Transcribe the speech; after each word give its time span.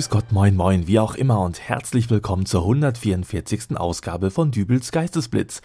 Grüß 0.00 0.08
Gott, 0.08 0.32
moin, 0.32 0.56
moin, 0.56 0.86
wie 0.86 0.98
auch 0.98 1.14
immer 1.14 1.42
und 1.42 1.60
herzlich 1.60 2.08
willkommen 2.08 2.46
zur 2.46 2.62
144. 2.62 3.76
Ausgabe 3.76 4.30
von 4.30 4.50
Dübels 4.50 4.92
Geistesblitz. 4.92 5.60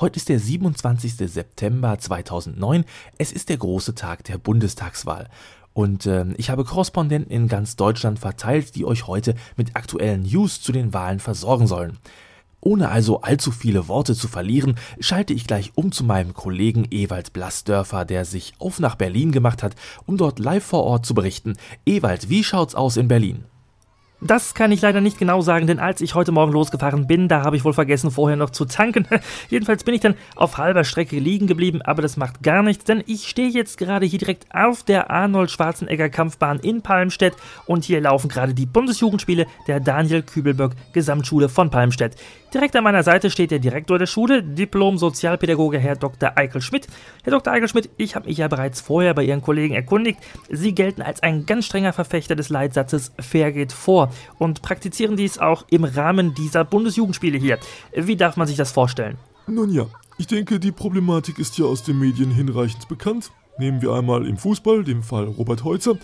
Heute 0.00 0.16
ist 0.16 0.30
der 0.30 0.40
27. 0.40 1.16
September 1.16 1.98
2009. 1.98 2.86
Es 3.18 3.30
ist 3.30 3.50
der 3.50 3.58
große 3.58 3.94
Tag 3.94 4.24
der 4.24 4.38
Bundestagswahl. 4.38 5.28
Und 5.74 6.06
äh, 6.06 6.24
ich 6.38 6.48
habe 6.48 6.64
Korrespondenten 6.64 7.30
in 7.30 7.46
ganz 7.46 7.76
Deutschland 7.76 8.18
verteilt, 8.18 8.74
die 8.74 8.86
euch 8.86 9.06
heute 9.06 9.34
mit 9.58 9.76
aktuellen 9.76 10.22
News 10.22 10.62
zu 10.62 10.72
den 10.72 10.94
Wahlen 10.94 11.20
versorgen 11.20 11.66
sollen. 11.66 11.98
Ohne 12.62 12.88
also 12.88 13.20
allzu 13.20 13.50
viele 13.50 13.86
Worte 13.86 14.14
zu 14.14 14.28
verlieren, 14.28 14.76
schalte 14.98 15.34
ich 15.34 15.46
gleich 15.46 15.72
um 15.74 15.92
zu 15.92 16.04
meinem 16.04 16.32
Kollegen 16.32 16.86
Ewald 16.90 17.34
Blassdörfer, 17.34 18.06
der 18.06 18.24
sich 18.24 18.54
auf 18.58 18.80
nach 18.80 18.94
Berlin 18.94 19.30
gemacht 19.30 19.62
hat, 19.62 19.76
um 20.06 20.16
dort 20.16 20.38
live 20.38 20.64
vor 20.64 20.84
Ort 20.84 21.04
zu 21.04 21.12
berichten. 21.12 21.58
Ewald, 21.84 22.30
wie 22.30 22.42
schaut's 22.42 22.74
aus 22.74 22.96
in 22.96 23.08
Berlin? 23.08 23.44
Das 24.26 24.54
kann 24.54 24.72
ich 24.72 24.80
leider 24.80 25.02
nicht 25.02 25.18
genau 25.18 25.42
sagen, 25.42 25.66
denn 25.66 25.78
als 25.78 26.00
ich 26.00 26.14
heute 26.14 26.32
Morgen 26.32 26.50
losgefahren 26.50 27.06
bin, 27.06 27.28
da 27.28 27.42
habe 27.42 27.56
ich 27.56 27.64
wohl 27.66 27.74
vergessen, 27.74 28.10
vorher 28.10 28.38
noch 28.38 28.48
zu 28.48 28.64
tanken. 28.64 29.06
Jedenfalls 29.50 29.84
bin 29.84 29.92
ich 29.92 30.00
dann 30.00 30.14
auf 30.34 30.56
halber 30.56 30.84
Strecke 30.84 31.18
liegen 31.18 31.46
geblieben, 31.46 31.82
aber 31.82 32.00
das 32.00 32.16
macht 32.16 32.42
gar 32.42 32.62
nichts, 32.62 32.84
denn 32.84 33.04
ich 33.06 33.28
stehe 33.28 33.50
jetzt 33.50 33.76
gerade 33.76 34.06
hier 34.06 34.18
direkt 34.18 34.46
auf 34.50 34.82
der 34.82 35.10
Arnold 35.10 35.50
Schwarzenegger 35.50 36.08
Kampfbahn 36.08 36.58
in 36.60 36.80
Palmstedt 36.80 37.34
und 37.66 37.84
hier 37.84 38.00
laufen 38.00 38.30
gerade 38.30 38.54
die 38.54 38.64
Bundesjugendspiele 38.64 39.44
der 39.66 39.80
Daniel 39.80 40.22
Kübelböck 40.22 40.72
Gesamtschule 40.94 41.50
von 41.50 41.68
Palmstedt. 41.68 42.16
Direkt 42.54 42.76
an 42.76 42.84
meiner 42.84 43.02
Seite 43.02 43.30
steht 43.30 43.50
der 43.50 43.58
Direktor 43.58 43.98
der 43.98 44.06
Schule, 44.06 44.42
Diplom-Sozialpädagoge 44.42 45.78
Herr 45.78 45.96
Dr. 45.96 46.32
Eichel 46.36 46.62
Schmidt. 46.62 46.86
Herr 47.24 47.32
Dr. 47.32 47.52
Eichel 47.52 47.68
Schmidt, 47.68 47.90
ich 47.96 48.14
habe 48.14 48.28
mich 48.28 48.38
ja 48.38 48.48
bereits 48.48 48.80
vorher 48.80 49.12
bei 49.12 49.24
Ihren 49.24 49.42
Kollegen 49.42 49.74
erkundigt. 49.74 50.20
Sie 50.48 50.72
gelten 50.72 51.02
als 51.02 51.22
ein 51.22 51.46
ganz 51.46 51.66
strenger 51.66 51.92
Verfechter 51.92 52.36
des 52.36 52.48
Leitsatzes 52.48 53.12
Fair 53.18 53.50
geht 53.50 53.72
vor 53.72 54.13
und 54.38 54.62
praktizieren 54.62 55.16
dies 55.16 55.38
auch 55.38 55.64
im 55.70 55.84
Rahmen 55.84 56.34
dieser 56.34 56.64
Bundesjugendspiele 56.64 57.38
hier. 57.38 57.58
Wie 57.94 58.16
darf 58.16 58.36
man 58.36 58.46
sich 58.46 58.56
das 58.56 58.72
vorstellen? 58.72 59.16
Nun 59.46 59.70
ja, 59.70 59.86
ich 60.16 60.26
denke, 60.26 60.60
die 60.60 60.72
Problematik 60.72 61.38
ist 61.38 61.58
ja 61.58 61.64
aus 61.64 61.82
den 61.82 61.98
Medien 61.98 62.30
hinreichend 62.30 62.88
bekannt. 62.88 63.30
Nehmen 63.58 63.82
wir 63.82 63.92
einmal 63.92 64.26
im 64.26 64.36
Fußball, 64.36 64.84
dem 64.84 65.02
Fall 65.02 65.24
Robert 65.24 65.64
Heutzer, 65.64 65.96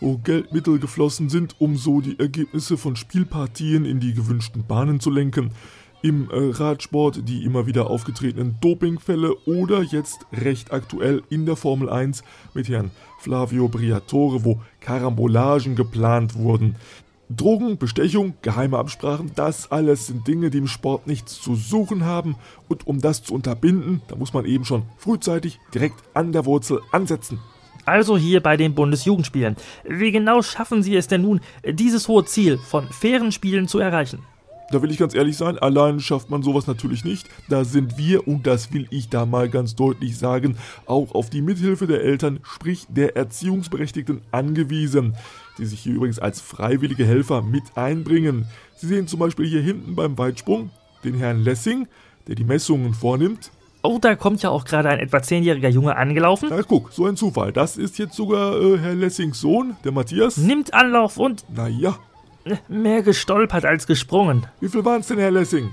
wo 0.00 0.18
Geldmittel 0.18 0.78
geflossen 0.78 1.28
sind, 1.28 1.56
um 1.58 1.76
so 1.76 2.00
die 2.00 2.18
Ergebnisse 2.18 2.76
von 2.76 2.96
Spielpartien 2.96 3.84
in 3.84 4.00
die 4.00 4.14
gewünschten 4.14 4.66
Bahnen 4.66 5.00
zu 5.00 5.10
lenken. 5.10 5.52
Im 6.00 6.30
äh, 6.30 6.50
Radsport 6.52 7.28
die 7.28 7.44
immer 7.44 7.66
wieder 7.66 7.90
aufgetretenen 7.90 8.56
Dopingfälle 8.60 9.34
oder 9.46 9.82
jetzt 9.82 10.26
recht 10.32 10.72
aktuell 10.72 11.22
in 11.28 11.44
der 11.44 11.56
Formel 11.56 11.90
1 11.90 12.22
mit 12.54 12.68
Herrn 12.68 12.92
Flavio 13.18 13.68
Briatore, 13.68 14.44
wo 14.44 14.60
Karambolagen 14.80 15.74
geplant 15.74 16.36
wurden. 16.36 16.76
Drogen, 17.30 17.76
Bestechung, 17.76 18.34
geheime 18.40 18.78
Absprachen, 18.78 19.32
das 19.34 19.70
alles 19.70 20.06
sind 20.06 20.26
Dinge, 20.26 20.50
die 20.50 20.58
im 20.58 20.66
Sport 20.66 21.06
nichts 21.06 21.40
zu 21.40 21.54
suchen 21.54 22.04
haben. 22.04 22.36
Und 22.68 22.86
um 22.86 23.00
das 23.00 23.22
zu 23.22 23.34
unterbinden, 23.34 24.00
da 24.08 24.16
muss 24.16 24.32
man 24.32 24.46
eben 24.46 24.64
schon 24.64 24.84
frühzeitig 24.96 25.60
direkt 25.74 26.02
an 26.14 26.32
der 26.32 26.46
Wurzel 26.46 26.80
ansetzen. 26.90 27.38
Also 27.84 28.18
hier 28.18 28.42
bei 28.42 28.56
den 28.56 28.74
Bundesjugendspielen. 28.74 29.56
Wie 29.84 30.10
genau 30.10 30.42
schaffen 30.42 30.82
Sie 30.82 30.96
es 30.96 31.08
denn 31.08 31.22
nun, 31.22 31.40
dieses 31.64 32.08
hohe 32.08 32.24
Ziel 32.24 32.58
von 32.58 32.86
fairen 32.86 33.32
Spielen 33.32 33.68
zu 33.68 33.78
erreichen? 33.78 34.22
Da 34.70 34.82
will 34.82 34.90
ich 34.90 34.98
ganz 34.98 35.14
ehrlich 35.14 35.36
sein, 35.36 35.58
allein 35.58 35.98
schafft 35.98 36.28
man 36.28 36.42
sowas 36.42 36.66
natürlich 36.66 37.02
nicht. 37.02 37.28
Da 37.48 37.64
sind 37.64 37.96
wir, 37.96 38.28
und 38.28 38.46
das 38.46 38.72
will 38.72 38.86
ich 38.90 39.08
da 39.08 39.24
mal 39.24 39.48
ganz 39.48 39.74
deutlich 39.74 40.18
sagen, 40.18 40.58
auch 40.84 41.14
auf 41.14 41.30
die 41.30 41.40
Mithilfe 41.40 41.86
der 41.86 42.02
Eltern, 42.02 42.40
sprich 42.42 42.86
der 42.90 43.16
Erziehungsberechtigten, 43.16 44.20
angewiesen, 44.30 45.16
die 45.56 45.64
sich 45.64 45.80
hier 45.80 45.94
übrigens 45.94 46.18
als 46.18 46.42
freiwillige 46.42 47.06
Helfer 47.06 47.40
mit 47.40 47.64
einbringen. 47.76 48.46
Sie 48.76 48.88
sehen 48.88 49.08
zum 49.08 49.20
Beispiel 49.20 49.46
hier 49.46 49.62
hinten 49.62 49.94
beim 49.94 50.18
Weitsprung 50.18 50.70
den 51.02 51.14
Herrn 51.14 51.42
Lessing, 51.42 51.88
der 52.26 52.34
die 52.34 52.44
Messungen 52.44 52.92
vornimmt. 52.92 53.50
Oh, 53.82 53.98
da 53.98 54.16
kommt 54.16 54.42
ja 54.42 54.50
auch 54.50 54.64
gerade 54.64 54.90
ein 54.90 54.98
etwa 54.98 55.22
zehnjähriger 55.22 55.68
Junge 55.68 55.96
angelaufen. 55.96 56.48
Na 56.50 56.62
guck, 56.62 56.92
so 56.92 57.06
ein 57.06 57.16
Zufall. 57.16 57.52
Das 57.52 57.76
ist 57.76 57.98
jetzt 57.98 58.16
sogar 58.16 58.60
äh, 58.60 58.76
Herr 58.78 58.94
Lessings 58.94 59.40
Sohn, 59.40 59.76
der 59.84 59.92
Matthias. 59.92 60.36
Nimmt 60.36 60.74
Anlauf 60.74 61.16
und... 61.16 61.44
Naja, 61.54 61.96
Mehr 62.68 63.02
gestolpert 63.02 63.64
als 63.64 63.86
gesprungen. 63.86 64.46
wie 64.60 64.68
viel 64.68 64.84
waren 64.84 65.00
es 65.00 65.08
denn, 65.08 65.18
Herr 65.18 65.30
Lessing? 65.30 65.70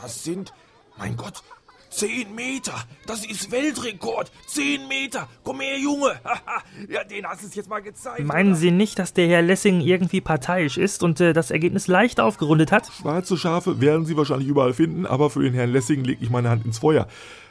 Das 0.00 0.24
sind, 0.24 0.52
mein 0.96 1.16
Gott, 1.16 1.42
10 1.90 2.34
Meter. 2.34 2.74
Das 3.06 3.26
ist 3.26 3.50
Weltrekord. 3.50 4.30
10 4.46 4.88
Meter. 4.88 5.28
Komm 5.42 5.60
her, 5.60 5.78
Junge. 5.78 6.20
ja, 6.88 7.04
den 7.04 7.26
hast 7.26 7.42
du 7.42 7.48
es 7.48 7.54
jetzt 7.54 7.68
mal 7.68 7.80
gezeigt. 7.80 8.24
Meinen 8.24 8.50
oder? 8.50 8.58
Sie 8.58 8.70
nicht, 8.70 8.98
dass 8.98 9.12
der 9.12 9.28
Herr 9.28 9.42
Lessing 9.42 9.80
irgendwie 9.80 10.20
parteiisch 10.20 10.78
ist 10.78 11.02
und 11.02 11.20
äh, 11.20 11.32
das 11.32 11.50
Ergebnis 11.50 11.88
leicht 11.88 12.20
aufgerundet 12.20 12.70
hat? 12.70 12.90
Schwarze 12.92 13.36
Schafe 13.36 13.80
werden 13.80 14.06
Sie 14.06 14.16
wahrscheinlich 14.16 14.48
überall 14.48 14.72
finden, 14.72 15.04
aber 15.04 15.30
für 15.30 15.42
den 15.42 15.52
Herrn 15.52 15.70
Lessing 15.72 16.04
lege 16.04 16.22
ich 16.22 16.30
meine 16.30 16.48
Hand 16.48 16.64
ins 16.64 16.78
Feuer. 16.78 17.08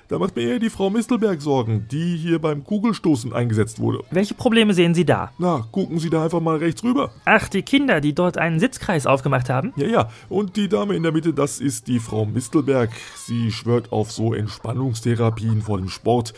Da 0.10 0.18
macht 0.18 0.36
mir 0.36 0.42
eher 0.42 0.58
die 0.58 0.72
Frau 0.72 0.90
Mistelberg 0.90 1.40
Sorgen, 1.40 1.86
die 1.92 2.18
hier 2.18 2.40
beim 2.40 2.64
Kugelstoßen 2.64 3.32
eingesetzt 3.32 3.80
wurde. 3.80 4.04
Welche 4.10 4.34
Probleme 4.34 4.74
sehen 4.74 4.96
Sie 4.96 5.06
da? 5.06 5.32
Na, 5.38 5.68
gucken 5.72 6.00
Sie 6.00 6.10
da 6.10 6.24
einfach 6.24 6.40
mal 6.40 6.58
rechts 6.58 6.84
rüber. 6.84 7.12
Ach, 7.26 7.48
die 7.48 7.62
Kinder, 7.62 8.02
die 8.02 8.16
dort 8.16 8.40
einen 8.40 8.60
Sitzkreis 8.60 9.06
aufgemacht 9.06 9.52
haben? 9.52 9.72
Ja, 9.76 9.86
ja, 9.86 10.10
und 10.28 10.56
die 10.56 10.68
Dame 10.68 10.96
in 10.96 11.04
der 11.04 11.12
Mitte, 11.12 11.32
das 11.32 11.60
ist 11.60 11.88
die 11.88 12.00
Frau 12.00 12.26
Mistelberg. 12.26 12.90
Sie 13.18 13.52
schwört 13.52 13.92
auf 13.92 14.12
so 14.12 14.34
Entspannungstherapien 14.34 15.62
vor 15.62 15.78
dem 15.78 15.90
Sport. 15.90 16.34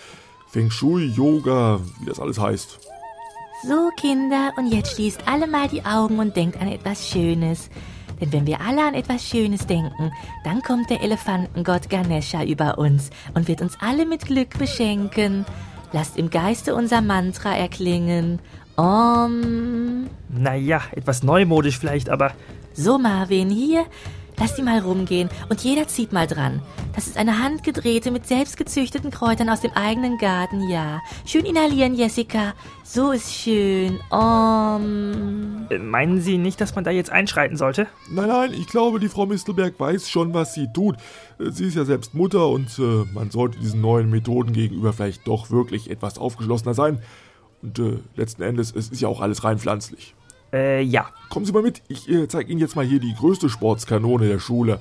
Feng 0.48 0.70
Shui, 0.70 1.06
Yoga, 1.06 1.80
wie 2.02 2.08
das 2.08 2.20
alles 2.20 2.40
heißt. 2.40 2.78
So, 3.64 3.90
Kinder, 3.96 4.52
und 4.58 4.74
jetzt 4.74 4.96
schließt 4.96 5.22
alle 5.28 5.48
mal 5.48 5.70
die 5.70 5.86
Augen 5.86 6.20
und 6.20 6.36
denkt 6.36 6.60
an 6.60 6.68
etwas 6.68 7.08
Schönes. 7.08 7.70
Denn 8.22 8.32
wenn 8.32 8.46
wir 8.48 8.62
alle 8.62 8.86
an 8.86 8.94
etwas 8.94 9.28
Schönes 9.28 9.66
denken, 9.66 10.12
dann 10.44 10.62
kommt 10.62 10.90
der 10.90 11.02
Elefantengott 11.02 11.90
Ganesha 11.90 12.44
über 12.44 12.78
uns 12.78 13.10
und 13.34 13.48
wird 13.48 13.62
uns 13.62 13.78
alle 13.82 14.06
mit 14.06 14.28
Glück 14.28 14.58
beschenken. 14.58 15.46
Lasst 15.92 16.18
im 16.18 16.30
Geiste 16.30 16.76
unser 16.76 17.02
Mantra 17.02 17.58
erklingen. 17.58 18.40
Om. 18.78 20.08
Naja, 20.30 20.82
etwas 20.92 21.24
neumodisch 21.24 21.78
vielleicht, 21.78 22.10
aber 22.10 22.32
So, 22.74 22.98
Marvin, 22.98 23.50
hier. 23.50 23.86
Lass 24.42 24.56
die 24.56 24.64
mal 24.64 24.80
rumgehen 24.80 25.30
und 25.50 25.62
jeder 25.62 25.88
zieht 25.88 26.14
mal 26.14 26.26
dran. 26.26 26.64
Das 26.96 27.06
ist 27.06 27.16
eine 27.16 27.38
handgedrehte 27.38 28.10
mit 28.10 28.26
selbstgezüchteten 28.26 29.12
Kräutern 29.12 29.52
aus 29.52 29.62
dem 29.62 29.70
eigenen 29.74 30.18
Garten, 30.18 30.68
ja. 30.68 31.00
Schön 31.28 31.46
inhalieren, 31.46 31.94
Jessica. 31.94 32.56
So 32.84 33.12
ist 33.12 33.32
schön. 33.32 34.00
Om. 34.10 35.68
äh, 35.70 35.78
meinen 35.78 36.22
Sie 36.22 36.40
nicht, 36.40 36.60
dass 36.60 36.74
man 36.74 36.84
da 36.84 36.90
jetzt 36.90 37.12
einschreiten 37.12 37.56
sollte? 37.56 37.86
Nein, 38.10 38.30
nein, 38.30 38.54
ich 38.54 38.66
glaube, 38.66 39.00
die 39.00 39.10
Frau 39.10 39.28
Mistelberg 39.28 39.80
weiß 39.80 40.10
schon, 40.10 40.34
was 40.34 40.56
sie 40.56 40.74
tut. 40.74 40.96
Äh, 41.38 41.52
Sie 41.52 41.66
ist 41.66 41.76
ja 41.76 41.86
selbst 41.86 42.16
Mutter 42.16 42.48
und 42.48 42.80
äh, 42.80 43.06
man 43.14 43.30
sollte 43.30 43.60
diesen 43.60 43.82
neuen 43.82 44.10
Methoden 44.10 44.54
gegenüber 44.54 44.92
vielleicht 44.92 45.28
doch 45.28 45.52
wirklich 45.52 45.92
etwas 45.92 46.18
aufgeschlossener 46.18 46.74
sein. 46.74 46.98
Und 47.62 47.78
äh, 47.78 48.00
letzten 48.16 48.42
Endes, 48.42 48.74
es 48.76 48.90
ist 48.90 49.02
ja 49.02 49.08
auch 49.08 49.22
alles 49.22 49.44
rein 49.44 49.60
pflanzlich. 49.60 50.16
Äh, 50.54 50.82
ja. 50.82 51.08
Kommen 51.30 51.46
Sie 51.46 51.52
mal 51.54 51.64
mit, 51.64 51.82
ich 51.88 52.10
äh, 52.10 52.28
zeige 52.28 52.52
Ihnen 52.52 52.60
jetzt 52.60 52.76
mal 52.76 52.86
hier 52.86 53.00
die 53.00 53.14
größte 53.16 53.50
Sportskanone 53.50 54.28
der 54.28 54.40
Schule. 54.40 54.80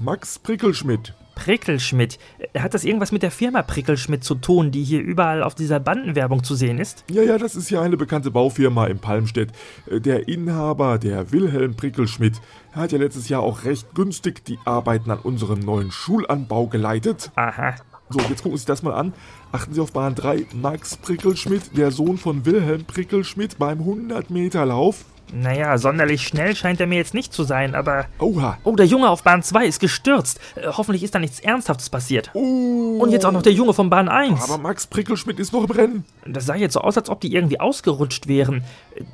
Max 0.00 0.38
Prickelschmidt. 0.38 1.14
Prickelschmidt. 1.34 2.18
Äh, 2.52 2.60
Hat 2.60 2.74
das 2.74 2.84
irgendwas 2.84 3.12
mit 3.12 3.22
der 3.22 3.30
Firma 3.30 3.62
Prickelschmidt 3.62 4.22
zu 4.24 4.34
tun, 4.34 4.70
die 4.70 4.82
hier 4.84 5.00
überall 5.00 5.42
auf 5.42 5.54
dieser 5.54 5.80
Bandenwerbung 5.80 6.44
zu 6.44 6.54
sehen 6.54 6.78
ist? 6.78 7.04
Ja, 7.10 7.22
ja, 7.22 7.38
das 7.38 7.56
ist 7.56 7.70
ja 7.70 7.80
eine 7.82 7.96
bekannte 7.96 8.30
Baufirma 8.30 8.86
in 8.86 8.98
Palmstedt. 8.98 9.50
Äh, 9.90 10.00
Der 10.00 10.28
Inhaber, 10.28 10.98
der 10.98 11.32
Wilhelm 11.32 11.74
Prickelschmidt, 11.74 12.40
hat 12.72 12.92
ja 12.92 12.98
letztes 12.98 13.28
Jahr 13.28 13.42
auch 13.42 13.64
recht 13.64 13.94
günstig 13.94 14.44
die 14.44 14.58
Arbeiten 14.64 15.10
an 15.10 15.18
unserem 15.18 15.60
neuen 15.60 15.90
Schulanbau 15.90 16.66
geleitet. 16.66 17.30
Aha. 17.36 17.74
So, 18.12 18.18
jetzt 18.28 18.42
gucken 18.42 18.56
Sie 18.56 18.62
sich 18.62 18.66
das 18.66 18.82
mal 18.82 18.94
an. 18.94 19.12
Achten 19.52 19.72
Sie 19.72 19.80
auf 19.80 19.92
Bahn 19.92 20.16
3. 20.16 20.46
Max 20.60 20.96
Prickelschmidt, 20.96 21.76
der 21.76 21.92
Sohn 21.92 22.18
von 22.18 22.44
Wilhelm 22.44 22.84
Prickelschmidt 22.84 23.56
beim 23.56 23.78
100-Meter-Lauf. 23.82 25.04
Naja, 25.32 25.78
sonderlich 25.78 26.26
schnell 26.26 26.56
scheint 26.56 26.80
er 26.80 26.86
mir 26.86 26.96
jetzt 26.96 27.14
nicht 27.14 27.32
zu 27.32 27.44
sein, 27.44 27.74
aber. 27.74 28.06
Oha. 28.18 28.58
Oh, 28.64 28.74
der 28.76 28.86
Junge 28.86 29.08
auf 29.08 29.22
Bahn 29.22 29.42
2 29.42 29.66
ist 29.66 29.80
gestürzt. 29.80 30.40
Äh, 30.56 30.68
hoffentlich 30.68 31.02
ist 31.02 31.14
da 31.14 31.18
nichts 31.18 31.40
Ernsthaftes 31.40 31.88
passiert. 31.90 32.30
Und 32.34 33.10
jetzt 33.10 33.24
auch 33.24 33.32
noch 33.32 33.42
der 33.42 33.52
Junge 33.52 33.72
von 33.74 33.90
Bahn 33.90 34.08
1. 34.08 34.42
Aber 34.42 34.58
Max 34.58 34.86
Prickelschmidt 34.86 35.38
ist 35.38 35.52
noch 35.52 35.64
im 35.64 35.70
Rennen. 35.70 36.04
Das 36.26 36.46
sah 36.46 36.54
jetzt 36.54 36.74
so 36.74 36.80
aus, 36.80 36.96
als 36.96 37.08
ob 37.08 37.20
die 37.20 37.34
irgendwie 37.34 37.60
ausgerutscht 37.60 38.26
wären. 38.28 38.64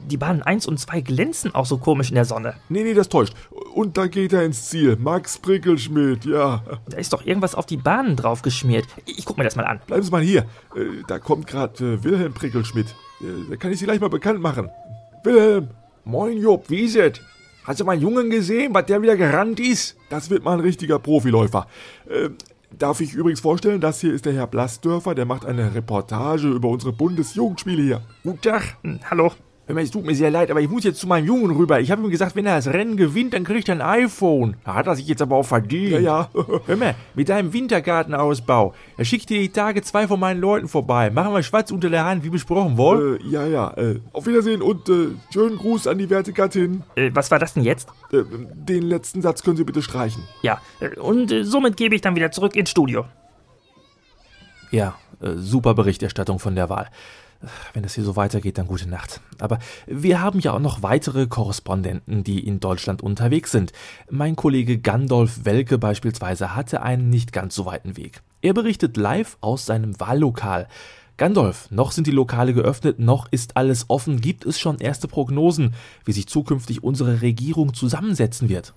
Die 0.08 0.16
Bahnen 0.16 0.42
1 0.42 0.66
und 0.66 0.78
2 0.78 1.00
glänzen 1.02 1.54
auch 1.54 1.66
so 1.66 1.78
komisch 1.78 2.08
in 2.08 2.14
der 2.14 2.24
Sonne. 2.24 2.54
Nee, 2.68 2.82
nee, 2.82 2.94
das 2.94 3.08
täuscht. 3.08 3.34
Und 3.74 3.96
da 3.98 4.06
geht 4.06 4.32
er 4.32 4.44
ins 4.44 4.68
Ziel. 4.68 4.96
Max 4.96 5.38
Prickelschmidt, 5.38 6.24
ja. 6.24 6.62
Da 6.88 6.96
ist 6.96 7.12
doch 7.12 7.24
irgendwas 7.24 7.54
auf 7.54 7.66
die 7.66 7.76
Bahnen 7.76 8.16
drauf 8.16 8.42
geschmiert. 8.42 8.86
Ich 9.04 9.24
guck 9.24 9.36
mir 9.38 9.44
das 9.44 9.56
mal 9.56 9.64
an. 9.66 9.80
Bleiben 9.86 10.02
Sie 10.02 10.10
mal 10.10 10.22
hier. 10.22 10.42
Äh, 10.74 11.02
Da 11.06 11.18
kommt 11.18 11.46
gerade 11.46 11.94
äh, 11.94 12.04
Wilhelm 12.04 12.32
Prickelschmidt. 12.34 12.86
Äh, 13.20 13.24
Da 13.50 13.56
kann 13.56 13.70
ich 13.72 13.78
Sie 13.78 13.84
gleich 13.84 14.00
mal 14.00 14.08
bekannt 14.10 14.40
machen. 14.40 14.70
Wilhelm, 15.24 15.68
Moin, 16.08 16.38
Job, 16.38 16.66
wie 16.68 16.82
ist 16.82 16.94
es? 16.94 17.20
Hast 17.64 17.80
du 17.80 17.84
meinen 17.84 18.00
Jungen 18.00 18.30
gesehen, 18.30 18.72
was 18.72 18.86
der 18.86 19.02
wieder 19.02 19.16
gerannt 19.16 19.58
ist? 19.58 19.96
das 20.08 20.30
wird 20.30 20.44
mal 20.44 20.52
ein 20.52 20.60
richtiger 20.60 21.00
Profiläufer. 21.00 21.66
Äh, 22.08 22.28
Darf 22.70 23.00
ich 23.00 23.14
übrigens 23.14 23.40
vorstellen, 23.40 23.80
das 23.80 24.00
hier 24.00 24.14
ist 24.14 24.24
der 24.24 24.32
Herr 24.32 24.46
Blassdörfer, 24.46 25.16
der 25.16 25.24
macht 25.24 25.44
eine 25.44 25.74
Reportage 25.74 26.46
über 26.48 26.68
unsere 26.68 26.92
Bundesjugendspiele 26.92 27.82
hier. 27.82 28.02
Guten 28.22 28.40
Tag. 28.40 28.76
Hm, 28.82 29.00
Hallo. 29.10 29.32
Hör 29.68 29.74
mal, 29.74 29.82
es 29.82 29.90
tut 29.90 30.06
mir 30.06 30.14
sehr 30.14 30.30
leid, 30.30 30.52
aber 30.52 30.60
ich 30.60 30.68
muss 30.68 30.84
jetzt 30.84 31.00
zu 31.00 31.08
meinem 31.08 31.26
Jungen 31.26 31.50
rüber. 31.50 31.80
Ich 31.80 31.90
habe 31.90 32.00
ihm 32.00 32.08
gesagt, 32.08 32.36
wenn 32.36 32.46
er 32.46 32.54
das 32.54 32.68
Rennen 32.68 32.96
gewinnt, 32.96 33.34
dann 33.34 33.42
kriegt 33.42 33.68
er 33.68 33.74
ein 33.74 33.80
iPhone. 33.82 34.54
Da 34.64 34.74
hat 34.74 34.86
er 34.86 34.94
sich 34.94 35.08
jetzt 35.08 35.20
aber 35.20 35.34
auch 35.34 35.44
verdient. 35.44 35.90
Ja, 35.90 35.98
ja. 35.98 36.30
Hör 36.66 36.76
mal, 36.76 36.94
mit 37.16 37.28
deinem 37.28 37.52
Wintergartenausbau, 37.52 38.74
da 38.96 39.04
schickt 39.04 39.28
dir 39.28 39.40
die 39.40 39.48
Tage 39.48 39.82
zwei 39.82 40.06
von 40.06 40.20
meinen 40.20 40.40
Leuten 40.40 40.68
vorbei. 40.68 41.10
Machen 41.10 41.34
wir 41.34 41.42
schwarz 41.42 41.72
unter 41.72 41.90
der 41.90 42.04
Hand, 42.04 42.22
wie 42.22 42.30
besprochen, 42.30 42.76
wohl? 42.76 43.18
Äh, 43.20 43.28
ja, 43.28 43.44
ja. 43.44 43.72
Äh, 43.76 43.98
auf 44.12 44.26
Wiedersehen 44.26 44.62
und 44.62 44.88
äh, 44.88 45.08
schönen 45.32 45.58
Gruß 45.58 45.88
an 45.88 45.98
die 45.98 46.08
werte 46.10 46.32
Gattin. 46.32 46.84
Äh, 46.94 47.10
was 47.12 47.32
war 47.32 47.40
das 47.40 47.54
denn 47.54 47.64
jetzt? 47.64 47.88
Äh, 48.12 48.22
den 48.54 48.84
letzten 48.84 49.20
Satz 49.20 49.42
können 49.42 49.56
Sie 49.56 49.64
bitte 49.64 49.82
streichen. 49.82 50.22
Ja, 50.42 50.60
äh, 50.78 50.96
und 50.96 51.32
äh, 51.32 51.42
somit 51.42 51.76
gebe 51.76 51.96
ich 51.96 52.02
dann 52.02 52.14
wieder 52.14 52.30
zurück 52.30 52.54
ins 52.54 52.70
Studio. 52.70 53.04
Ja, 54.70 54.94
äh, 55.20 55.32
super 55.34 55.74
Berichterstattung 55.74 56.38
von 56.38 56.54
der 56.54 56.68
Wahl. 56.68 56.88
Wenn 57.72 57.82
das 57.82 57.94
hier 57.94 58.04
so 58.04 58.16
weitergeht, 58.16 58.58
dann 58.58 58.66
gute 58.66 58.88
Nacht. 58.88 59.20
Aber 59.38 59.58
wir 59.86 60.20
haben 60.20 60.40
ja 60.40 60.52
auch 60.52 60.60
noch 60.60 60.82
weitere 60.82 61.26
Korrespondenten, 61.26 62.24
die 62.24 62.46
in 62.46 62.60
Deutschland 62.60 63.02
unterwegs 63.02 63.50
sind. 63.50 63.72
Mein 64.10 64.36
Kollege 64.36 64.78
Gandolf 64.78 65.44
Welke 65.44 65.78
beispielsweise 65.78 66.54
hatte 66.54 66.82
einen 66.82 67.10
nicht 67.10 67.32
ganz 67.32 67.54
so 67.54 67.66
weiten 67.66 67.96
Weg. 67.96 68.22
Er 68.42 68.54
berichtet 68.54 68.96
live 68.96 69.36
aus 69.40 69.66
seinem 69.66 69.98
Wahllokal. 69.98 70.68
Gandolf, 71.16 71.70
noch 71.70 71.92
sind 71.92 72.06
die 72.06 72.12
Lokale 72.12 72.52
geöffnet, 72.52 72.98
noch 72.98 73.26
ist 73.30 73.56
alles 73.56 73.86
offen. 73.88 74.20
Gibt 74.20 74.44
es 74.44 74.60
schon 74.60 74.78
erste 74.78 75.08
Prognosen, 75.08 75.74
wie 76.04 76.12
sich 76.12 76.26
zukünftig 76.26 76.84
unsere 76.84 77.22
Regierung 77.22 77.72
zusammensetzen 77.72 78.50
wird? 78.50 78.74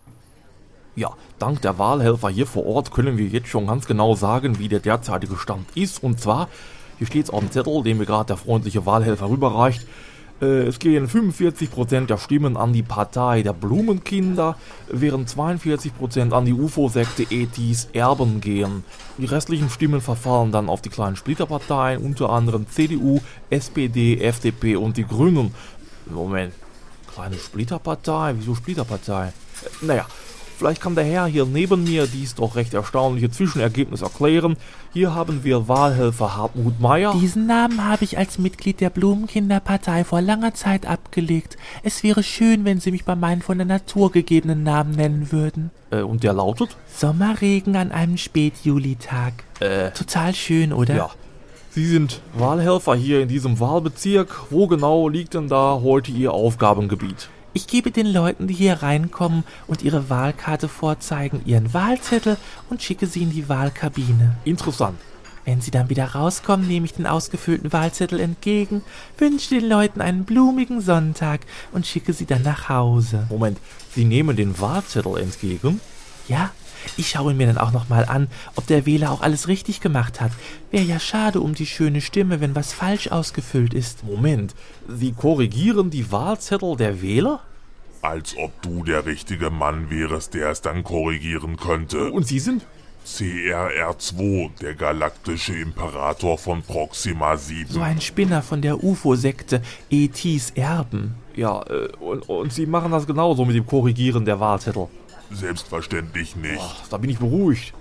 Ja, 0.96 1.12
dank 1.38 1.62
der 1.62 1.78
Wahlhelfer 1.78 2.30
hier 2.30 2.48
vor 2.48 2.66
Ort 2.66 2.92
können 2.92 3.18
wir 3.18 3.28
jetzt 3.28 3.50
schon 3.50 3.68
ganz 3.68 3.86
genau 3.86 4.16
sagen, 4.16 4.58
wie 4.60 4.70
der 4.70 4.80
derzeitige 4.80 5.38
Stand 5.38 5.66
ist. 5.76 6.02
Und 6.04 6.20
zwar 6.20 6.50
hier 7.00 7.08
steht 7.08 7.26
es 7.26 7.30
auf 7.30 7.40
dem 7.40 7.50
Zettel, 7.50 7.82
den 7.82 7.98
mir 7.98 8.06
gerade 8.06 8.28
der 8.28 8.38
freundliche 8.38 8.86
Wahlhelfer 8.86 9.30
rüberreicht. 9.30 9.88
Äh, 10.42 10.68
es 10.68 10.80
gehen 10.80 11.08
45% 11.08 12.08
der 12.08 12.18
Stimmen 12.18 12.58
an 12.58 12.74
die 12.74 12.84
Partei 12.84 13.42
der 13.42 13.54
Blumenkinder, 13.54 14.58
während 14.92 15.30
42% 15.30 16.34
an 16.34 16.46
die 16.46 16.54
UFO-Sekte 16.54 17.24
Ethis 17.24 17.88
Erben 17.94 18.42
gehen. 18.42 18.84
Die 19.18 19.26
restlichen 19.26 19.70
Stimmen 19.70 20.02
verfallen 20.02 20.52
dann 20.52 20.68
auf 20.68 20.82
die 20.82 20.90
kleinen 20.90 21.16
Splitterparteien, 21.16 22.02
unter 22.02 22.30
anderem 22.32 22.68
CDU, 22.70 23.22
SPD, 23.50 24.20
FDP 24.20 24.76
und 24.76 24.98
die 24.98 25.08
Grünen. 25.08 25.54
Moment, 26.06 26.54
kleine 27.14 27.38
Splitterpartei? 27.38 28.34
Wieso 28.38 28.56
Splitterpartei? 28.56 29.28
Äh, 29.28 29.86
naja, 29.86 30.06
Vielleicht 30.60 30.82
kann 30.82 30.94
der 30.94 31.06
Herr 31.06 31.26
hier 31.26 31.46
neben 31.46 31.86
mir 31.86 32.06
dies 32.06 32.36
doch 32.36 32.58
recht 32.58 32.74
erstaunliche 32.74 33.32
Zwischenergebnis 33.32 34.02
erklären. 34.02 34.58
Hier 34.92 35.16
haben 35.16 35.46
wir 35.46 35.70
Wahlhelfer 35.70 36.36
Hartmut 36.36 36.82
Meyer. 36.82 37.16
Diesen 37.18 37.48
Namen 37.48 37.86
habe 37.86 38.04
ich 38.04 38.18
als 38.18 38.38
Mitglied 38.40 38.82
der 38.82 38.90
Blumenkinderpartei 38.90 40.04
vor 40.04 40.20
langer 40.20 40.54
Zeit 40.54 40.86
abgelegt. 40.86 41.56
Es 41.82 42.04
wäre 42.04 42.24
schön, 42.24 42.66
wenn 42.66 42.82
Sie 42.82 42.92
mich 42.92 43.06
bei 43.06 43.16
meinen 43.16 43.42
von 43.42 43.58
der 43.58 43.68
Natur 43.68 44.12
gegebenen 44.12 44.64
Namen 44.64 44.92
nennen 44.92 45.32
würden. 45.32 45.72
Äh, 45.92 46.02
und 46.02 46.24
der 46.24 46.34
lautet? 46.34 46.76
Sommerregen 46.94 47.78
an 47.78 47.94
einem 47.94 48.18
Spätjulitag. 48.18 49.46
Äh, 49.62 49.92
Total 49.92 50.36
schön, 50.36 50.74
oder? 50.74 50.94
ja. 50.94 51.10
Sie 51.72 51.86
sind 51.86 52.20
Wahlhelfer 52.34 52.96
hier 52.96 53.22
in 53.22 53.30
diesem 53.30 53.62
Wahlbezirk. 53.62 54.48
Wo 54.50 54.68
genau 54.68 55.08
liegt 55.08 55.36
denn 55.36 55.48
da 55.48 55.80
heute 55.82 56.12
Ihr 56.12 56.34
Aufgabengebiet? 56.34 57.30
Ich 57.54 57.68
gebe 57.68 57.90
den 57.92 58.06
Leuten, 58.06 58.48
die 58.48 58.54
hier 58.54 58.84
reinkommen 58.84 59.44
und 59.68 59.82
ihre 59.82 60.10
Wahlkarte 60.10 60.68
vorzeigen, 60.68 61.42
ihren 61.46 61.74
Wahlzettel 61.74 62.38
und 62.70 62.84
schicke 62.84 63.08
sie 63.08 63.24
in 63.24 63.32
die 63.32 63.50
Wahlkabine. 63.50 64.36
Interessant. 64.46 65.00
Wenn 65.46 65.62
sie 65.62 65.72
dann 65.72 65.90
wieder 65.90 66.06
rauskommen, 66.06 66.68
nehme 66.68 66.86
ich 66.86 66.94
den 66.94 67.08
ausgefüllten 67.08 67.74
Wahlzettel 67.74 68.20
entgegen, 68.20 68.84
wünsche 69.18 69.56
den 69.56 69.68
Leuten 69.68 70.00
einen 70.00 70.26
blumigen 70.26 70.80
Sonntag 70.80 71.42
und 71.72 71.88
schicke 71.88 72.14
sie 72.14 72.28
dann 72.28 72.44
nach 72.44 72.70
Hause. 72.70 73.26
Moment, 73.30 73.58
Sie 73.96 74.06
nehmen 74.06 74.36
den 74.36 74.60
Wahlzettel 74.60 75.18
entgegen? 75.18 75.82
Ja, 76.30 76.52
ich 76.96 77.10
schaue 77.10 77.32
ihn 77.32 77.38
mir 77.38 77.48
dann 77.48 77.58
auch 77.58 77.72
nochmal 77.72 78.06
an, 78.06 78.28
ob 78.56 78.68
der 78.68 78.86
Wähler 78.86 79.12
auch 79.12 79.22
alles 79.22 79.48
richtig 79.48 79.82
gemacht 79.82 80.22
hat. 80.22 80.32
Wäre 80.72 80.84
ja 80.84 81.00
schade 81.00 81.42
um 81.42 81.56
die 81.56 81.66
schöne 81.66 82.02
Stimme, 82.02 82.40
wenn 82.40 82.56
was 82.56 82.72
falsch 82.72 83.10
ausgefüllt 83.10 83.74
ist. 83.74 84.04
Moment, 84.04 84.56
Sie 84.88 85.12
korrigieren 85.12 85.90
die 85.90 86.12
Wahlzettel 86.12 86.76
der 86.78 87.02
Wähler? 87.02 87.42
Als 88.02 88.38
ob 88.38 88.62
du 88.62 88.84
der 88.84 89.06
richtige 89.06 89.50
Mann 89.50 89.90
wärest, 89.90 90.34
der 90.36 90.52
es 90.52 90.62
dann 90.62 90.84
korrigieren 90.84 91.58
könnte. 91.58 92.12
Und 92.12 92.28
Sie 92.28 92.40
sind? 92.40 92.66
CRR2, 93.06 94.52
der 94.62 94.76
galaktische 94.76 95.54
Imperator 95.54 96.38
von 96.38 96.62
Proxima 96.62 97.36
7. 97.36 97.74
So 97.74 97.82
ein 97.82 98.00
Spinner 98.02 98.42
von 98.44 98.62
der 98.62 98.84
UFO-Sekte 98.84 99.62
E.T.s 99.90 100.52
Erben. 100.52 101.16
Ja, 101.36 101.64
äh, 101.64 101.88
und, 102.00 102.30
und 102.30 102.54
Sie 102.54 102.68
machen 102.68 102.92
das 102.92 103.08
genauso 103.08 103.46
mit 103.46 103.56
dem 103.56 103.66
Korrigieren 103.66 104.26
der 104.26 104.40
Wahlzettel. 104.40 104.88
Selbstverständlich 105.32 106.36
nicht. 106.36 106.60
Ach, 106.62 106.88
da 106.90 106.98
bin 106.98 107.10
ich 107.10 107.20
beruhigt. 107.20 107.74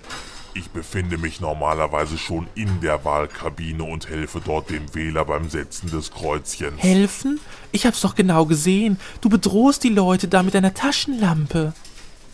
Ich 0.55 0.69
befinde 0.71 1.17
mich 1.17 1.39
normalerweise 1.39 2.17
schon 2.17 2.47
in 2.55 2.81
der 2.81 3.05
Wahlkabine 3.05 3.83
und 3.83 4.09
helfe 4.09 4.41
dort 4.43 4.69
dem 4.69 4.93
Wähler 4.95 5.25
beim 5.25 5.49
Setzen 5.49 5.89
des 5.91 6.11
Kreuzchens. 6.11 6.81
Helfen? 6.81 7.39
Ich 7.71 7.85
hab's 7.85 8.01
doch 8.01 8.15
genau 8.15 8.45
gesehen. 8.45 8.99
Du 9.21 9.29
bedrohst 9.29 9.83
die 9.83 9.89
Leute 9.89 10.27
da 10.27 10.41
mit 10.41 10.55
deiner 10.55 10.73
Taschenlampe. 10.73 11.73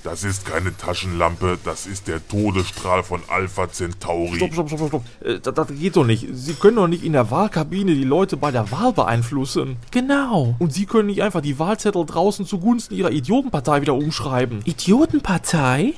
Das 0.06 0.24
ist 0.24 0.46
keine 0.46 0.78
Taschenlampe, 0.78 1.57
das 1.66 1.88
ist 1.88 2.07
der 2.07 2.25
Todesstrahl 2.28 3.02
von 3.02 3.22
Alpha 3.28 3.68
Centauri. 3.72 4.36
Stopp, 4.36 4.54
stopp, 4.54 4.69
stopp, 4.69 4.88
stopp. 4.90 5.04
Äh, 5.22 5.40
das, 5.40 5.52
das 5.56 5.68
geht 5.69 5.96
doch 5.96 6.06
nicht. 6.06 6.28
Sie 6.31 6.54
können 6.54 6.75
doch 6.75 6.88
nicht 6.88 7.04
in 7.04 7.13
der 7.13 7.31
Wahlkabine 7.31 7.96
die 7.96 8.04
Leute 8.04 8.38
bei 8.38 8.52
der 8.52 8.69
Wahl 8.72 8.94
beeinflussen. 8.94 9.78
Genau. 9.90 10.54
Und 10.60 10.72
Sie 10.74 10.86
können 10.86 11.07
nicht 11.07 11.24
einfach 11.24 11.42
die 11.42 11.57
Wahlzettel 11.57 12.06
draußen 12.06 12.46
zugunsten 12.46 12.94
Ihrer 12.94 13.10
Idiotenpartei 13.10 13.81
wieder 13.81 13.96
umschreiben. 13.96 14.62
Idiotenpartei? 14.66 15.94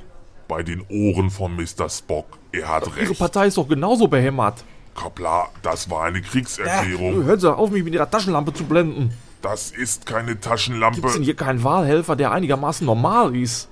Bei 0.47 0.63
den 0.63 0.85
Ohren 0.89 1.29
von 1.29 1.57
Mr. 1.57 1.89
Spock. 1.89 2.37
Er 2.53 2.69
hat 2.69 2.87
Ihre 2.87 3.09
recht. 3.09 3.19
Partei 3.19 3.47
ist 3.47 3.57
doch 3.57 3.67
genauso 3.67 4.07
behämmert. 4.07 4.63
Kapla, 4.95 5.49
das 5.63 5.89
war 5.89 6.03
eine 6.05 6.19
Äh, 6.19 6.21
Kriegserklärung. 6.21 7.25
hören 7.25 7.39
Sie 7.41 7.53
auf, 7.53 7.71
mich 7.71 7.83
mit 7.83 7.93
Ihrer 7.93 8.09
Taschenlampe 8.09 8.53
zu 8.53 8.63
blenden. 8.63 9.11
Das 9.41 9.71
ist 9.71 10.05
keine 10.05 10.27
Gibt 10.31 10.37
es 10.39 10.43
denn 10.45 10.51
Taschenlampe. 10.51 11.09
hier 11.23 11.35
keinen 11.35 11.63
Wahlhelfer, 11.65 12.15
der 12.15 12.31
einigermaßen 12.31 12.85
normal 12.85 13.35
ist? 13.35 13.67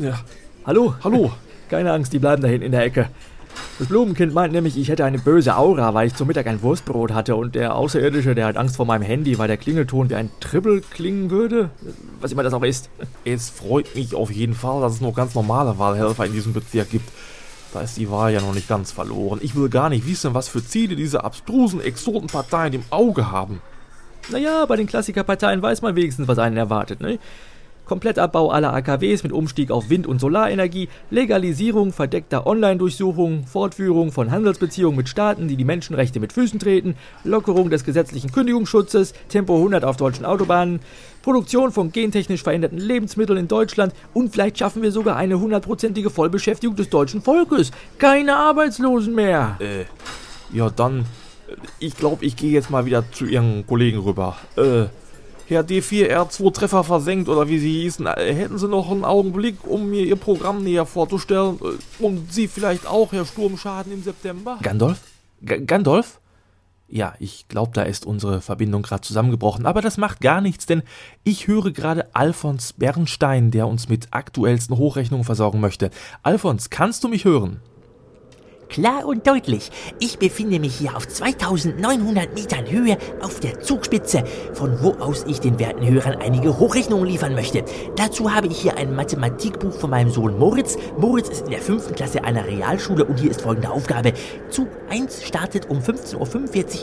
Ja. 0.00 0.20
Hallo? 0.64 0.94
Hallo? 1.04 1.32
Keine 1.68 1.92
Angst, 1.92 2.14
die 2.14 2.18
bleiben 2.18 2.40
da 2.40 2.48
hinten 2.48 2.64
in 2.64 2.72
der 2.72 2.84
Ecke. 2.84 3.10
Das 3.78 3.88
Blumenkind 3.88 4.32
meint 4.32 4.54
nämlich, 4.54 4.78
ich 4.78 4.88
hätte 4.88 5.04
eine 5.04 5.18
böse 5.18 5.56
Aura, 5.56 5.92
weil 5.92 6.06
ich 6.06 6.14
zum 6.14 6.28
Mittag 6.28 6.46
ein 6.46 6.62
Wurstbrot 6.62 7.12
hatte 7.12 7.36
und 7.36 7.54
der 7.54 7.74
Außerirdische, 7.74 8.34
der 8.34 8.46
hat 8.46 8.56
Angst 8.56 8.76
vor 8.76 8.86
meinem 8.86 9.02
Handy, 9.02 9.38
weil 9.38 9.48
der 9.48 9.58
Klingelton 9.58 10.08
wie 10.08 10.14
ein 10.14 10.30
Tribbel 10.40 10.80
klingen 10.80 11.30
würde. 11.30 11.68
Was 12.20 12.32
immer 12.32 12.42
das 12.42 12.54
auch 12.54 12.62
ist. 12.62 12.88
Es 13.26 13.50
freut 13.50 13.94
mich 13.94 14.14
auf 14.14 14.30
jeden 14.30 14.54
Fall, 14.54 14.80
dass 14.80 14.94
es 14.94 15.00
noch 15.02 15.14
ganz 15.14 15.34
normale 15.34 15.78
Wahlhelfer 15.78 16.24
in 16.24 16.32
diesem 16.32 16.54
Bezirk 16.54 16.90
gibt. 16.90 17.10
Da 17.74 17.82
ist 17.82 17.98
die 17.98 18.10
Wahl 18.10 18.32
ja 18.32 18.40
noch 18.40 18.54
nicht 18.54 18.68
ganz 18.68 18.92
verloren. 18.92 19.40
Ich 19.42 19.54
will 19.54 19.68
gar 19.68 19.90
nicht 19.90 20.06
wissen, 20.06 20.32
was 20.32 20.48
für 20.48 20.64
Ziele 20.64 20.96
diese 20.96 21.24
abstrusen 21.24 21.82
Exotenparteien 21.82 22.72
im 22.72 22.84
Auge 22.88 23.30
haben. 23.30 23.60
Naja, 24.30 24.64
bei 24.64 24.76
den 24.76 24.86
Klassikerparteien 24.86 25.60
weiß 25.60 25.82
man 25.82 25.96
wenigstens, 25.96 26.28
was 26.28 26.38
einen 26.38 26.56
erwartet, 26.56 27.00
ne? 27.00 27.18
Komplettabbau 27.92 28.50
aller 28.50 28.72
AKWs 28.72 29.22
mit 29.22 29.32
Umstieg 29.32 29.70
auf 29.70 29.90
Wind- 29.90 30.06
und 30.06 30.18
Solarenergie, 30.18 30.88
Legalisierung 31.10 31.92
verdeckter 31.92 32.46
Online-Durchsuchungen, 32.46 33.44
Fortführung 33.44 34.12
von 34.12 34.30
Handelsbeziehungen 34.30 34.96
mit 34.96 35.10
Staaten, 35.10 35.46
die 35.46 35.56
die 35.56 35.66
Menschenrechte 35.66 36.18
mit 36.18 36.32
Füßen 36.32 36.58
treten, 36.58 36.96
Lockerung 37.22 37.68
des 37.68 37.84
gesetzlichen 37.84 38.32
Kündigungsschutzes, 38.32 39.12
Tempo 39.28 39.56
100 39.56 39.84
auf 39.84 39.98
deutschen 39.98 40.24
Autobahnen, 40.24 40.80
Produktion 41.20 41.70
von 41.70 41.92
gentechnisch 41.92 42.42
veränderten 42.42 42.78
Lebensmitteln 42.78 43.38
in 43.38 43.48
Deutschland 43.48 43.92
und 44.14 44.32
vielleicht 44.32 44.56
schaffen 44.56 44.80
wir 44.80 44.90
sogar 44.90 45.16
eine 45.16 45.38
hundertprozentige 45.38 46.08
Vollbeschäftigung 46.08 46.76
des 46.76 46.88
deutschen 46.88 47.20
Volkes. 47.20 47.72
Keine 47.98 48.36
Arbeitslosen 48.36 49.14
mehr. 49.14 49.58
Äh, 49.60 49.84
ja 50.50 50.70
dann, 50.70 51.00
äh, 51.00 51.56
ich 51.78 51.94
glaube, 51.94 52.24
ich 52.24 52.36
gehe 52.36 52.52
jetzt 52.52 52.70
mal 52.70 52.86
wieder 52.86 53.04
zu 53.12 53.26
Ihren 53.26 53.66
Kollegen 53.66 53.98
rüber. 53.98 54.38
Äh, 54.56 54.86
Herr 55.48 55.62
D4R2 55.62 56.52
Treffer 56.52 56.84
versenkt 56.84 57.28
oder 57.28 57.48
wie 57.48 57.58
Sie 57.58 57.82
hießen, 57.82 58.06
äh, 58.06 58.34
hätten 58.34 58.58
Sie 58.58 58.68
noch 58.68 58.90
einen 58.90 59.04
Augenblick, 59.04 59.56
um 59.66 59.90
mir 59.90 60.04
Ihr 60.04 60.16
Programm 60.16 60.62
näher 60.62 60.86
vorzustellen? 60.86 61.58
Äh, 61.62 62.04
Und 62.04 62.32
Sie 62.32 62.48
vielleicht 62.48 62.86
auch, 62.86 63.12
Herr 63.12 63.24
Sturmschaden 63.24 63.92
im 63.92 64.02
September? 64.02 64.58
Gandalf? 64.62 65.00
G 65.42 65.58
Gandalf? 65.60 66.18
Ja, 66.88 67.14
ich 67.18 67.48
glaube, 67.48 67.72
da 67.72 67.82
ist 67.84 68.04
unsere 68.04 68.42
Verbindung 68.42 68.82
gerade 68.82 69.00
zusammengebrochen, 69.00 69.64
aber 69.64 69.80
das 69.80 69.96
macht 69.96 70.20
gar 70.20 70.42
nichts, 70.42 70.66
denn 70.66 70.82
ich 71.24 71.46
höre 71.46 71.70
gerade 71.70 72.14
Alfons 72.14 72.74
Bernstein, 72.74 73.50
der 73.50 73.66
uns 73.66 73.88
mit 73.88 74.08
aktuellsten 74.10 74.76
Hochrechnungen 74.76 75.24
versorgen 75.24 75.58
möchte. 75.60 75.90
Alfons, 76.22 76.68
kannst 76.68 77.02
du 77.02 77.08
mich 77.08 77.24
hören? 77.24 77.60
Klar 78.72 79.04
und 79.04 79.26
deutlich. 79.26 79.70
Ich 79.98 80.18
befinde 80.18 80.58
mich 80.58 80.76
hier 80.76 80.96
auf 80.96 81.06
2900 81.06 82.34
Metern 82.34 82.70
Höhe 82.70 82.96
auf 83.20 83.38
der 83.38 83.60
Zugspitze, 83.60 84.24
von 84.54 84.82
wo 84.82 84.92
aus 84.92 85.26
ich 85.28 85.40
den 85.40 85.58
werten 85.58 85.86
Hörern 85.86 86.16
einige 86.22 86.58
Hochrechnungen 86.58 87.06
liefern 87.06 87.34
möchte. 87.34 87.64
Dazu 87.96 88.34
habe 88.34 88.46
ich 88.46 88.58
hier 88.58 88.78
ein 88.78 88.96
Mathematikbuch 88.96 89.74
von 89.74 89.90
meinem 89.90 90.10
Sohn 90.10 90.38
Moritz. 90.38 90.78
Moritz 90.96 91.28
ist 91.28 91.44
in 91.44 91.50
der 91.50 91.60
fünften 91.60 91.94
Klasse 91.94 92.24
einer 92.24 92.46
Realschule 92.46 93.04
und 93.04 93.20
hier 93.20 93.30
ist 93.30 93.42
folgende 93.42 93.68
Aufgabe. 93.68 94.14
Zug 94.48 94.68
1 94.88 95.22
startet 95.22 95.68
um 95.68 95.80
15.45 95.80 96.16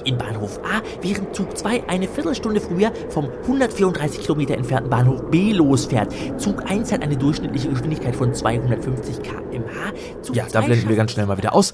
Uhr 0.02 0.06
in 0.06 0.18
Bahnhof 0.20 0.60
A, 0.60 0.84
während 1.02 1.36
Zug 1.36 1.58
2 1.58 1.90
eine 1.90 2.08
Viertelstunde 2.08 2.62
früher 2.62 2.92
vom 3.10 3.30
134 3.48 4.22
Kilometer 4.22 4.54
entfernten 4.54 4.92
Bahnhof 4.92 5.24
B 5.32 5.54
losfährt. 5.54 6.14
Zug 6.38 6.70
1 6.70 6.92
hat 6.92 7.02
eine 7.02 7.18
durchschnittliche 7.18 7.70
Geschwindigkeit 7.70 8.16
von 8.16 8.32
250 8.32 9.24
km/h. 9.24 10.34
Ja, 10.34 10.44
da 10.44 10.60
2 10.60 10.66
blenden 10.68 10.90
wir 10.90 10.96
ganz 10.96 11.14
schnell 11.14 11.26
mal 11.26 11.38
wieder 11.40 11.56
aus. 11.56 11.74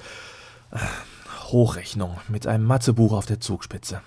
Hochrechnung 1.47 2.17
mit 2.27 2.47
einem 2.47 2.65
Mathebuch 2.65 3.13
auf 3.13 3.25
der 3.25 3.39
Zugspitze. 3.39 4.01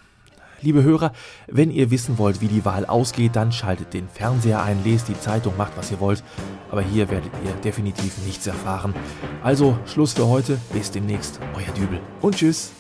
Liebe 0.60 0.82
Hörer, 0.82 1.12
wenn 1.46 1.70
ihr 1.70 1.92
wissen 1.92 2.18
wollt, 2.18 2.40
wie 2.40 2.48
die 2.48 2.64
Wahl 2.64 2.84
ausgeht, 2.84 3.36
dann 3.36 3.52
schaltet 3.52 3.94
den 3.94 4.08
Fernseher 4.08 4.62
ein, 4.62 4.82
lest 4.82 5.06
die 5.06 5.18
Zeitung, 5.18 5.56
macht 5.56 5.76
was 5.76 5.92
ihr 5.92 6.00
wollt. 6.00 6.24
Aber 6.70 6.82
hier 6.82 7.10
werdet 7.10 7.30
ihr 7.44 7.52
definitiv 7.62 8.18
nichts 8.26 8.46
erfahren. 8.48 8.92
Also 9.44 9.78
Schluss 9.86 10.14
für 10.14 10.26
heute, 10.26 10.58
bis 10.72 10.90
demnächst, 10.90 11.38
euer 11.54 11.72
Dübel 11.74 12.00
und 12.20 12.34
tschüss. 12.34 12.72